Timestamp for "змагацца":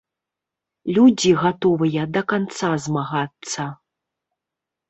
2.87-3.71